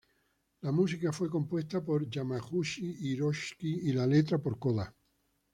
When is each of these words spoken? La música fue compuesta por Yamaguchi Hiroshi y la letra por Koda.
La 0.61 0.71
música 0.71 1.11
fue 1.13 1.29
compuesta 1.29 1.85
por 1.85 2.09
Yamaguchi 2.09 2.97
Hiroshi 3.07 3.81
y 3.87 3.93
la 3.93 4.07
letra 4.07 4.39
por 4.39 4.57
Koda. 4.57 4.95